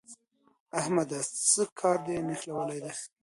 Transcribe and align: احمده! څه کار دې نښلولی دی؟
احمده! 0.79 1.19
څه 1.51 1.63
کار 1.79 1.97
دې 2.05 2.15
نښلولی 2.27 2.79
دی؟ 2.83 2.93